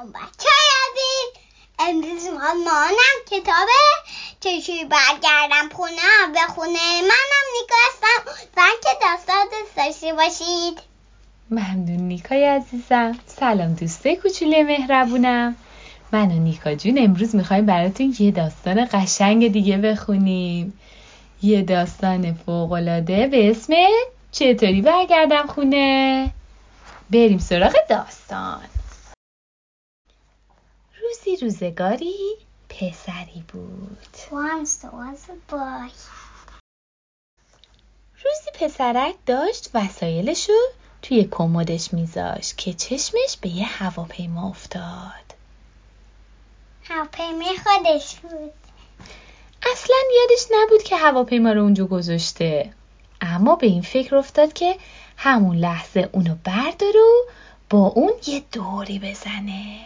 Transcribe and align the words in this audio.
سلام 0.00 0.12
بچه 0.12 0.50
عزیز. 0.86 1.30
امروز 1.78 2.26
ما 2.26 2.54
مانم 2.64 3.18
کتاب 3.30 3.68
چشوی 4.40 4.84
برگردم 4.84 5.68
خونه 5.76 6.32
به 6.34 6.52
خونه 6.54 7.02
منم 7.02 7.46
نیکا 7.60 7.74
هستم. 7.88 8.30
زن 8.56 8.70
که 8.82 8.88
داستان 9.02 9.46
داشته 9.76 10.12
باشید. 10.12 10.80
ممنون 11.50 12.08
نیکای 12.08 12.44
عزیزم. 12.44 13.18
سلام 13.26 13.74
دوسته 13.74 14.16
کوچوله 14.16 14.62
مهربونم. 14.62 15.56
من 16.12 16.30
و 16.30 16.38
نیکا 16.38 16.74
جون 16.74 16.98
امروز 16.98 17.34
می‌خوایم 17.34 17.66
براتون 17.66 18.16
یه 18.18 18.30
داستان 18.30 18.88
قشنگ 18.92 19.52
دیگه 19.52 19.76
بخونیم. 19.76 20.78
یه 21.42 21.62
داستان 21.62 22.38
فوقالعاده 22.46 23.26
به 23.26 23.50
اسم 23.50 23.74
چطوری 24.32 24.82
برگردم 24.82 25.46
خونه؟ 25.46 26.30
بریم 27.10 27.38
سراغ 27.38 27.74
داستان. 27.88 28.60
روزگاری 31.42 32.36
پسری 32.68 33.44
بود. 33.48 34.08
Once 34.30 34.82
there 34.82 34.90
was 34.90 35.28
a 35.28 35.52
boy. 35.52 35.90
روزی 38.24 38.50
پسرک 38.60 39.14
داشت 39.26 39.70
وسایلشو 39.74 40.52
توی 41.02 41.28
کمدش 41.30 41.92
میذاشت 41.94 42.56
که 42.56 42.72
چشمش 42.72 43.36
به 43.40 43.48
یه 43.48 43.66
هواپیما 43.66 44.48
افتاد. 44.48 45.34
هواپیمای 46.84 47.56
خودش 47.64 48.16
بود. 48.16 48.52
اصلا 49.72 49.96
یادش 50.20 50.46
نبود 50.50 50.82
که 50.82 50.96
هواپیما 50.96 51.52
رو 51.52 51.62
اونجا 51.62 51.86
گذاشته. 51.86 52.72
اما 53.20 53.56
به 53.56 53.66
این 53.66 53.82
فکر 53.82 54.16
افتاد 54.16 54.52
که 54.52 54.76
همون 55.16 55.56
لحظه 55.56 56.08
اونو 56.12 56.34
برداره 56.44 57.00
و 57.00 57.30
با 57.70 57.86
اون 57.86 58.12
یه 58.26 58.42
دوری 58.52 58.98
بزنه. 58.98 59.80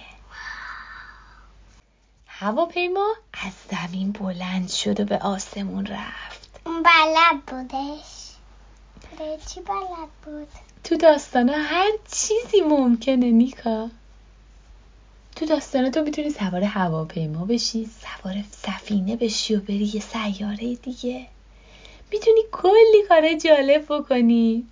هواپیما 2.36 3.14
از 3.32 3.52
زمین 3.70 4.12
بلند 4.12 4.70
شد 4.70 5.00
و 5.00 5.04
به 5.04 5.18
آسمون 5.18 5.86
رفت. 5.86 6.60
اون 6.66 6.82
بلد 6.82 7.42
بودش. 7.46 8.30
چی 9.46 9.60
بلد 9.60 10.08
بود؟ 10.24 10.48
تو 10.84 10.96
داستانا 10.96 11.52
هر 11.52 11.90
چیزی 12.12 12.60
ممکنه 12.60 13.30
نیکا. 13.30 13.90
تو 15.36 15.46
داستانا 15.46 15.90
تو 15.90 16.02
می‌تونی 16.02 16.30
سوار 16.30 16.64
هواپیما 16.64 17.44
بشی 17.44 17.90
سوار 18.00 18.44
سفینه 18.50 19.16
بشی 19.16 19.56
و 19.56 19.60
بری 19.60 19.90
یه 19.94 20.00
سیاره 20.00 20.74
دیگه. 20.74 21.26
می‌تونی 22.12 22.40
کلی 22.52 23.02
کار 23.08 23.34
جالب 23.34 23.84
بکنی. 23.88 24.66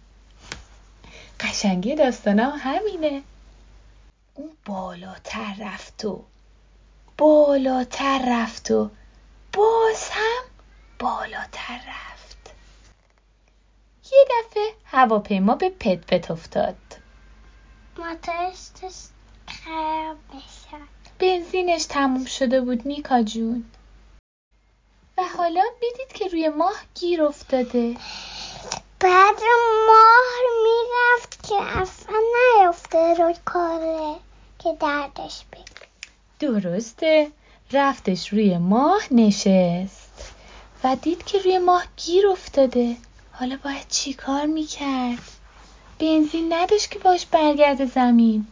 قشنگی 1.41 1.95
داستانا 1.95 2.51
همینه. 2.51 3.23
اون 4.35 4.51
بالاتر 4.67 5.55
رفت 5.61 6.05
و 6.05 6.25
بالاتر 7.19 8.23
رفت 8.27 8.71
و 8.71 8.91
باز 9.53 10.09
هم 10.11 10.43
بالاتر 10.99 11.81
رفت. 11.89 12.55
یه 14.13 14.25
دفعه 14.31 14.73
هواپیما 14.85 15.55
به 15.55 15.69
پت 15.69 16.07
پت 16.07 16.31
افتاد. 16.31 16.77
موتورش 17.99 18.59
خراب 19.49 20.17
می‌شد. 20.35 20.89
بنزینش 21.19 21.85
تموم 21.85 22.25
شده 22.25 22.61
بود 22.61 22.83
نیکا 22.89 23.23
جون. 23.23 23.65
و 25.19 25.23
حالا 25.37 25.63
می‌دید 25.81 26.13
که 26.13 26.29
روی 26.29 26.49
ماه 26.49 26.83
گیر 26.95 27.23
افتاده. 27.23 27.97
بعد 29.01 29.41
ماه 29.87 30.39
می‌رفت 30.65 31.49
که 31.49 31.55
اصلا 31.63 32.19
نیفته 32.59 33.15
روی 33.15 33.35
کاره 33.45 34.17
که 34.59 34.77
دردش 34.81 35.45
بگیره 35.53 35.72
درسته. 36.43 37.31
رفتش 37.73 38.33
روی 38.33 38.59
ماه 38.59 39.03
نشست 39.11 40.33
و 40.85 40.97
دید 40.97 41.25
که 41.25 41.39
روی 41.39 41.59
ماه 41.59 41.85
گیر 41.97 42.29
افتاده. 42.29 42.97
حالا 43.33 43.59
باید 43.65 43.89
چی 43.89 44.13
کار 44.13 44.47
می‌کرد؟ 44.47 45.23
بنزین 45.99 46.53
نداشت 46.53 46.91
که 46.91 46.99
باش 46.99 47.27
برگرده 47.27 47.87
زمین. 47.87 48.47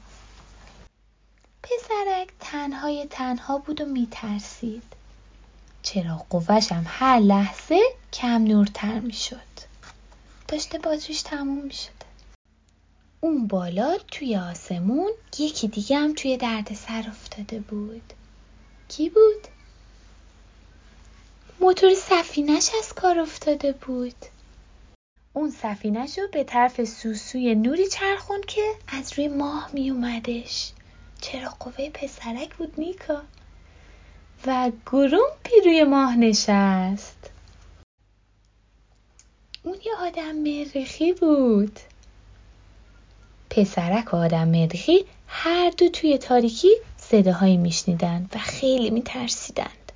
پسرک 1.62 2.28
تنهای 2.41 3.06
تنها 3.10 3.59
بود 3.59 3.81
و 3.81 3.84
میترسید. 3.84 4.82
چرا 5.82 6.26
قوش 6.31 6.72
هم 6.72 6.84
هر 6.88 7.19
لحظه 7.19 7.81
کم 8.12 8.44
نورتر 8.44 9.00
می‌شد. 9.00 9.37
داشته 10.48 10.78
باتریش 10.78 11.22
تموم 11.22 11.64
می‌شده 11.64 12.00
اون 13.20 13.47
بالا 13.47 13.98
توی 13.98 14.36
آسمون 14.36 15.10
یکی 15.38 15.69
دیگه 15.69 15.98
هم 15.98 16.14
توی 16.14 16.36
درد 16.36 16.75
سر 16.75 17.04
افتاده 17.08 17.60
بود. 17.60 18.12
کی 18.88 19.08
بود؟ 19.08 19.48
موتور 21.60 21.94
سفینش 21.94 22.70
از 22.78 22.92
کار 22.92 23.19
افتاده 23.19 23.72
بود. 23.72 24.14
اون 25.32 25.50
سفینش 25.50 26.19
رو 26.19 26.28
به 26.32 26.44
طرف 26.44 26.84
سوسوی 26.84 27.54
نوری 27.54 27.88
چرخون 27.88 28.41
که 28.47 28.75
از 28.88 29.12
روی 29.19 29.28
ماه 29.28 29.70
می 29.72 29.91
اومدش 29.91 30.72
چرا 31.20 31.48
قوه 31.60 31.91
پسرک 31.91 32.54
بود 32.54 32.75
نیکا؟ 32.78 33.22
و 34.47 34.72
گرومپی 34.87 35.60
روی 35.64 35.84
ماه 35.84 36.16
نشست. 36.16 37.31
اون 39.62 39.78
یه 39.87 39.92
آدم 39.98 40.32
مریخی 40.32 41.12
بود. 41.12 41.81
پسرک 43.50 44.15
و 44.15 44.16
آدم 44.16 44.49
مریخی 44.49 45.05
هر 45.27 45.71
دو 45.78 45.88
توی 45.88 46.19
تاریکی 46.19 46.71
صداهایی 46.97 47.56
میشنیدن 47.56 48.27
و 48.34 48.38
خیلی 48.38 48.91
میترسیدند. 48.91 49.93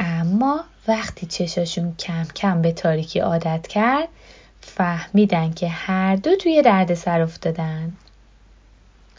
اما 0.00 0.64
وقتی 0.88 1.26
چشاشون 1.26 1.94
کم 1.96 2.24
کم 2.24 2.62
به 2.62 2.72
تاریکی 2.72 3.18
عادت 3.18 3.66
کرد 3.66 4.08
فهمیدن 4.60 5.52
که 5.52 5.68
هر 5.68 6.16
دو 6.16 6.36
توی 6.36 6.62
درد 6.62 6.94
سر 6.94 7.20
افتادن. 7.20 7.92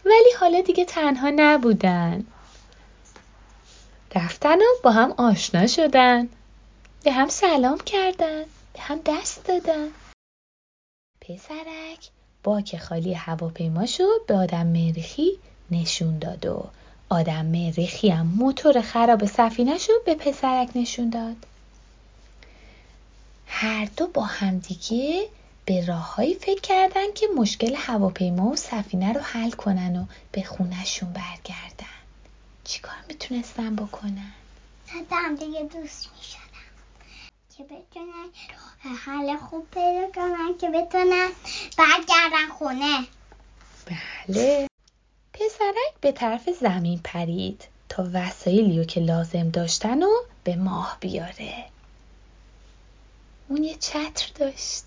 ولی 0.05 0.31
حالا 0.39 0.61
دیگه 0.61 0.85
تنها 0.85 1.31
نبودن. 1.35 2.25
رفتن 4.15 4.57
و 4.57 4.65
با 4.83 4.91
هم 4.91 5.11
آشنا 5.11 5.67
شدن. 5.67 6.29
به 7.03 7.11
هم 7.11 7.27
سلام 7.27 7.77
کردن 7.77 8.43
به 8.73 8.79
هم 8.79 8.99
دست 9.05 9.47
دادن. 9.47 9.87
پسرک 11.27 12.09
باک 12.43 12.77
خالی 12.77 13.13
هواپیماشو 13.13 14.07
به 14.27 14.33
آدم 14.33 14.67
مریخی 14.67 15.31
نشون 15.71 16.19
داد 16.19 16.45
و 16.45 16.69
آدم 17.09 17.45
مریخی 17.45 18.09
هم 18.09 18.27
موتور 18.27 18.81
خراب 18.81 19.25
سفینهشو 19.25 19.93
به 20.05 20.15
پسرک 20.15 20.69
نشون 20.75 21.09
داد. 21.09 21.35
هر 23.47 23.87
دو 23.97 24.07
با 24.07 24.23
همدیگه 24.23 25.27
به 25.65 25.85
راههایی 25.85 26.33
فکر 26.33 26.61
کردن 26.61 27.13
که 27.15 27.27
مشکل 27.37 27.75
هواپیما 27.75 28.49
و 28.49 28.55
سفینه 28.55 29.13
رو 29.13 29.21
حل 29.21 29.51
کنن 29.51 29.95
و 29.95 30.05
به 30.31 30.43
خونهشون 30.43 31.13
برگردن. 31.13 31.97
چیکار 32.63 32.97
می‌تونستن 33.07 33.75
بکنن؟ 33.75 34.33
دیگه 35.39 35.63
دوست 35.63 36.09
می‌شدم 36.17 36.46
که 37.57 37.63
بتونن 37.63 38.29
حل 39.05 39.37
خوب 39.37 39.67
پیدا 39.71 40.11
کنن 40.15 40.57
که 40.61 40.69
بتونن 40.69 41.29
برگردن 41.77 42.49
خونه. 42.57 43.07
بله. 43.85 44.67
پسرک 45.33 45.93
به 46.01 46.11
طرف 46.11 46.49
زمین 46.49 46.99
پرید 47.03 47.63
تا 47.89 48.07
وسایلی 48.13 48.79
رو 48.79 48.83
که 48.83 48.99
لازم 48.99 49.49
داشتن 49.49 50.03
و 50.03 50.09
به 50.43 50.55
ماه 50.55 50.97
بیاره. 50.99 51.65
اون 53.47 53.63
یه 53.63 53.75
چتر 53.75 54.31
داشت. 54.35 54.83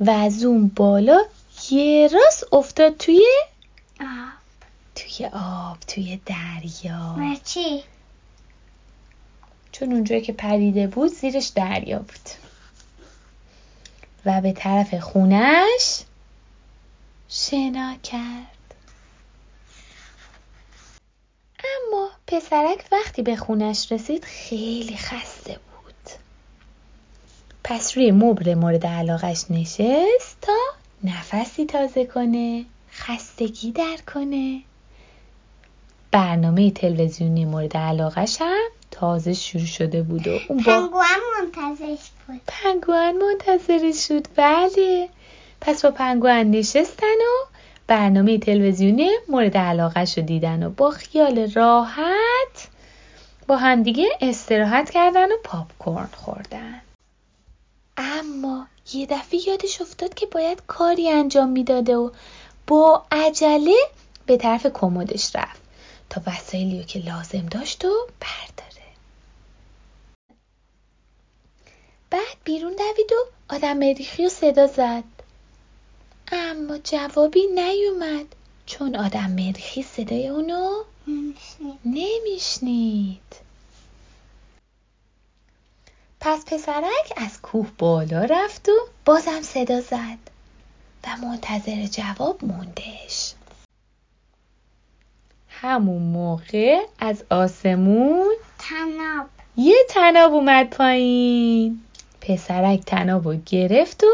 و 0.00 0.10
از 0.10 0.44
اون 0.44 0.68
بالا 0.68 1.22
یه 1.70 2.08
راست 2.12 2.54
افتاد 2.54 2.96
توی 2.96 3.26
آه 4.00 4.32
توی 4.94 5.26
آب 5.32 5.80
توی 5.80 6.20
دریا. 6.26 7.12
مرچی. 7.12 7.84
چون 9.78 9.92
اونجایی 9.92 10.20
که 10.20 10.32
پریده 10.32 10.86
بود 10.86 11.10
زیرش 11.12 11.46
دریا 11.46 11.98
بود. 11.98 12.30
و 14.26 14.40
به 14.40 14.52
طرف 14.52 14.94
خونش 14.94 16.02
شنا 17.28 17.94
کرد. 18.02 18.74
اما 21.58 22.10
پسرک 22.26 22.84
وقتی 22.92 23.22
به 23.22 23.36
خونش 23.36 23.92
رسید 23.92 24.24
خیلی 24.24 24.96
خسته 24.96 25.52
بود. 25.52 26.10
پس 27.64 27.96
روی 27.96 28.12
مبل 28.12 28.54
مورد 28.54 28.86
علاقش 28.86 29.44
نشست 29.50 30.36
تا 30.42 30.58
نفسی 31.04 31.66
تازه 31.66 32.04
کنه 32.04 32.64
خستگی 32.92 33.72
در 33.72 33.96
کنه. 34.14 34.62
برنامه 36.10 36.70
تلویزیونی 36.70 37.44
مورد 37.44 37.76
علاقش 37.76 38.36
هم 38.40 38.75
تازه 38.90 39.32
شروع 39.32 39.64
شده 39.64 40.02
بود 40.02 40.28
و 40.28 40.38
اون 40.48 40.62
با 40.62 40.72
پنگوان 40.72 41.18
منتظرش 41.42 42.10
بود. 42.26 42.40
پنگوان 42.46 43.16
منتظرش 43.16 44.08
شد 44.08 44.26
بله. 44.36 45.08
پس 45.60 45.84
با 45.84 45.90
پنگوان 45.90 46.50
نشستن 46.50 47.06
و 47.06 47.46
برنامه 47.86 48.38
تلویزیونی 48.38 49.10
مورد 49.28 49.56
علاقه 49.56 50.04
شو 50.04 50.20
دیدن 50.20 50.62
و 50.62 50.70
با 50.70 50.90
خیال 50.90 51.52
راحت 51.52 52.68
با 53.46 53.56
همدیگه 53.56 54.08
استراحت 54.20 54.90
کردن 54.90 55.32
و 55.32 55.36
پاپ 55.44 56.14
خوردن. 56.14 56.80
اما 57.96 58.66
یه 58.92 59.06
دفعه 59.06 59.48
یادش 59.48 59.80
افتاد 59.80 60.14
که 60.14 60.26
باید 60.26 60.62
کاری 60.66 61.10
انجام 61.10 61.48
می‌داده 61.48 61.96
و 61.96 62.10
با 62.66 63.04
عجله 63.12 63.76
به 64.26 64.36
طرف 64.36 64.66
کمدش 64.66 65.36
رفت. 65.36 65.60
تا 66.10 66.20
وسایلی 66.26 66.84
که 66.84 66.98
لازم 66.98 67.46
داشت 67.46 67.84
و 67.84 67.88
برداره 68.20 68.86
بعد 72.10 72.35
بیرون 72.46 72.72
دوید 72.72 73.12
و 73.12 73.54
آدم 73.54 73.76
مریخی 73.76 74.26
و 74.26 74.28
صدا 74.28 74.66
زد. 74.66 75.04
اما 76.32 76.78
جوابی 76.78 77.46
نیومد 77.46 78.26
چون 78.66 78.96
آدم 78.96 79.30
مریخی 79.30 79.82
صدای 79.82 80.28
اونو 80.28 80.84
نمیشنید. 81.84 83.36
پس 86.20 86.44
پسرک 86.44 87.12
از 87.16 87.42
کوه 87.42 87.70
بالا 87.78 88.24
رفت 88.24 88.68
و 88.68 88.72
بازم 89.04 89.42
صدا 89.42 89.80
زد 89.80 90.18
و 91.04 91.16
منتظر 91.22 91.86
جواب 91.86 92.44
موندش 92.44 93.34
همون 95.48 96.02
موقع 96.02 96.80
از 96.98 97.24
آسمون 97.30 98.34
تناب. 98.58 99.26
یه 99.56 99.76
تناب 99.88 100.34
اومد 100.34 100.70
پایین. 100.70 101.82
پسرک 102.26 102.80
تناب 102.80 103.28
رو 103.28 103.36
گرفت 103.46 104.04
و 104.04 104.06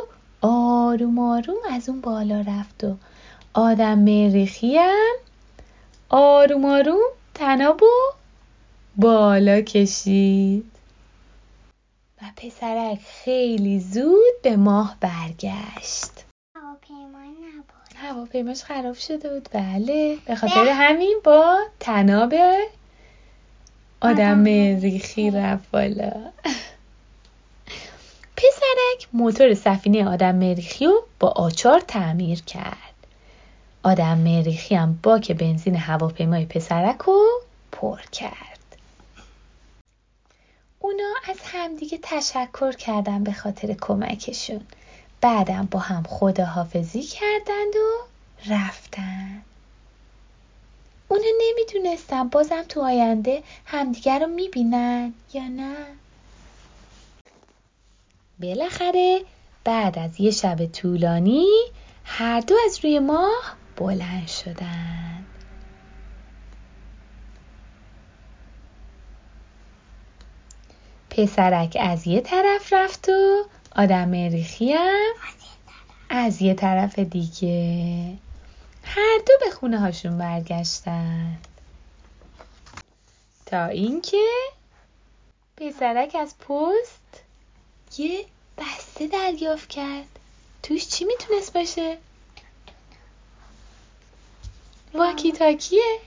آروم 0.47 1.19
آروم 1.19 1.57
از 1.71 1.89
اون 1.89 2.01
بالا 2.01 2.41
رفت 2.41 2.85
و 2.85 2.97
آدم 3.55 3.99
مریخی 3.99 4.77
هم 4.77 5.15
آروم 6.09 6.65
آروم 6.65 7.01
تناب 7.35 7.83
و 7.83 8.13
بالا 8.97 9.61
کشید. 9.61 10.73
و 12.23 12.25
پسرک 12.37 13.01
خیلی 13.25 13.81
زود 13.81 14.43
به 14.43 14.57
ماه 14.57 14.97
برگشت. 15.01 16.11
هواپیماش 17.97 18.65
خراب 18.65 18.95
شده 18.95 19.29
بود. 19.35 19.49
بله. 19.53 20.19
به 20.27 20.35
خاطر 20.35 20.69
همین 20.69 21.21
با 21.25 21.59
تناب 21.81 22.35
آدم 24.01 24.45
ریخی 24.45 25.31
رفت 25.31 25.71
بالا. 25.71 26.13
موتور 29.13 29.55
سفینه 29.55 30.09
آدم 30.09 30.35
مریخی 30.35 30.87
رو 30.87 31.03
با 31.21 31.29
آچار 31.29 31.81
تعمیر 31.81 32.43
کرد. 32.43 32.95
آدم 33.83 34.19
مریخی 34.19 34.75
هم 34.75 34.99
باک 35.03 35.33
بنزین 35.33 35.77
هواپیمای 35.77 36.47
پسرک 36.47 36.99
رو 36.99 37.29
پر 37.73 38.01
کرد. 38.13 38.59
اونا 40.81 41.13
از 41.29 41.37
همدیگه 41.45 41.99
تشکر 42.03 42.73
کردن 42.73 43.25
به 43.25 43.33
خاطر 43.33 43.77
کمکشون. 43.81 44.61
بعدم 45.21 45.69
با 45.71 45.79
هم 45.79 46.03
خداحافظی 46.03 47.03
کردند 47.03 47.77
و 47.77 48.05
رفتن. 48.51 49.43
اونا 51.09 51.25
نمی‌دونستن 51.41 52.29
بازم 52.29 52.63
تو 52.69 52.81
آینده 52.83 53.43
همدیگه 53.65 54.19
رو 54.19 54.27
می‌بینن 54.27 55.15
یا 55.33 55.49
نه؟ 55.49 55.75
بالاخره 58.43 59.21
بعد 59.65 59.99
از 59.99 60.21
یه 60.21 60.31
شب 60.31 60.67
طولانی 60.67 61.47
هر 62.05 62.41
دو 62.41 62.55
از 62.67 62.79
روی 62.85 62.99
ماه 62.99 63.57
بلند 63.77 64.29
شدن. 64.29 65.25
پسرک 71.11 71.77
از 71.81 72.07
یه 72.07 72.21
طرف 72.21 72.73
رفت 72.73 73.09
و 73.09 73.45
آدم 73.77 74.09
مریخی 74.09 74.73
هم 74.73 75.13
از 76.11 76.43
یه 76.43 76.55
طرف 76.55 76.99
دیگه. 76.99 78.13
هر 78.85 79.19
دو 79.27 79.33
به 79.45 79.51
خونه 79.51 79.81
هاشون 79.81 80.19
برگشتن. 80.19 81.39
تا 83.47 83.65
اینکه 83.65 84.27
پسرک 85.57 86.17
از 86.21 86.39
پست 86.39 87.25
یه 87.99 88.25
بسته 89.03 89.19
دریافت 89.19 89.69
کرد 89.69 90.19
توش 90.63 90.89
چی 90.89 91.05
می‌تونست 91.05 91.53
باشه؟ 91.53 91.99
واکی 94.95 95.33
تاکیه 95.33 95.99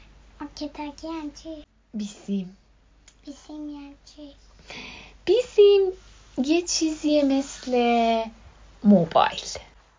واکی 0.42 0.70
تاکی 0.70 1.08
هم 1.08 1.32
چی؟ 1.44 1.64
بیسیم 1.94 2.58
بیسیم 3.26 3.70
یعنی 3.70 3.96
چی؟ 4.16 4.32
بیسیم 5.26 5.82
یه 6.38 6.62
چیزیه 6.62 7.24
مثل 7.24 7.74
موبایل 8.84 9.46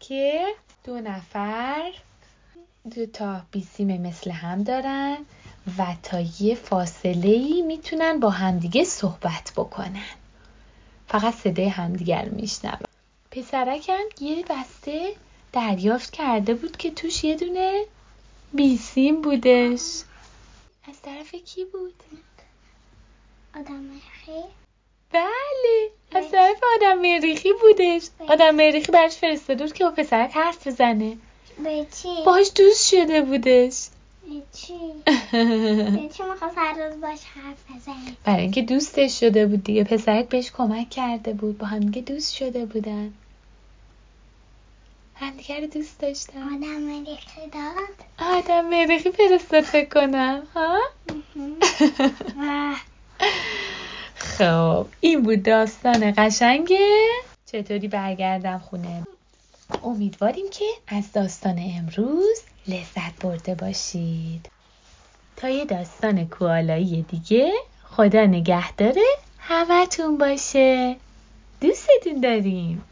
که 0.01 0.47
دو 0.85 1.01
نفر 1.01 1.93
دو 2.95 3.07
تا 3.07 3.43
بیسیم 3.51 4.01
مثل 4.03 4.31
هم 4.31 4.63
دارن 4.63 5.17
و 5.79 5.97
تا 6.03 6.21
یه 6.41 6.55
فاصله 6.55 7.29
ای 7.29 7.63
می‌تونن 7.63 8.21
با 8.21 8.31
همدیگه 8.31 8.85
صحبت 8.85 9.53
بکنن 9.57 10.17
فقط 11.09 11.35
صدای 11.35 11.69
همدیگر 11.69 12.25
میشنون 12.29 12.86
پسرکم 13.37 14.03
یه 14.21 14.45
بسته 14.49 15.13
دریافت 15.53 16.11
کرده 16.11 16.55
بود 16.55 16.77
که 16.77 16.91
توش 16.91 17.25
یه 17.25 17.37
دونه 17.37 17.85
بیسیم 18.53 19.23
بودش. 19.23 19.81
از 20.89 21.03
طرف 21.03 21.35
کی 21.35 21.65
بود؟ 21.65 21.95
آدم 23.57 23.85
بله 25.13 25.91
از 26.13 26.31
طرف 26.31 26.61
آدم 26.77 26.99
مریخی 26.99 27.53
بودش. 27.53 28.03
آدم 28.29 28.55
مریخی 28.55 28.93
برش 28.93 29.17
فرستاده 29.17 29.65
بود 29.65 29.73
که 29.73 29.85
با 29.85 29.91
پسرک 29.91 30.31
حرف 30.37 30.67
بزنه. 30.67 31.17
به 31.65 31.87
چی؟ 32.03 32.09
باهاش 32.27 32.51
دوست 32.55 32.89
شده 32.89 33.23
بودش. 33.23 33.87
به 34.23 34.43
چی؟ 34.53 34.79
به 35.97 36.09
چی 36.09 36.23
می‌خواست 36.23 36.59
هر 36.59 36.87
روز 36.87 37.01
باش 37.01 37.25
حرف 37.25 37.57
برای 38.25 38.43
اینکه 38.43 38.63
دوستش 38.63 39.21
شده 39.21 39.47
بود 39.47 39.65
دیگه. 39.65 39.85
پسرک 39.85 40.29
بهش 40.29 40.51
کمک 40.51 40.91
کرده 40.91 41.33
بود. 41.33 41.59
با 41.59 41.67
هم 41.67 41.81
دیگه 41.81 42.03
دوست 42.03 42.35
شده 42.35 42.67
بودن. 42.67 43.13
همدیگه 45.21 45.61
رو 45.61 45.67
دوست 45.67 46.01
داشتن 46.01 46.43
آدم 46.43 46.81
مریخی 46.81 47.41
داد. 47.53 48.07
آدم 48.19 48.69
مریخی 48.69 49.11
فرستاد 49.11 49.65
فکر 49.65 49.89
کنم 49.89 50.43
ها؟ 50.55 50.79
خب 54.39 54.87
این 55.01 55.23
بود 55.23 55.43
داستان 55.43 56.15
قشنگه 56.17 57.09
چطوری 57.47 57.89
برگردم 57.89 58.59
خونه؟ 58.59 59.07
امیدواریم 59.85 60.51
که 60.51 60.65
از 60.89 61.13
داستان 61.13 61.59
امروز 61.59 62.43
لذت 62.69 63.23
برده 63.23 63.55
باشید. 63.55 64.51
تا 65.37 65.49
یه 65.49 65.65
داستان 65.65 66.29
کوالایی 66.29 67.03
دیگه 67.03 67.53
خدا 67.85 68.27
نگهداره 68.27 69.07
همتون 69.39 70.19
باشه. 70.19 70.97
دوستتون 71.61 72.21
داریم. 72.21 72.85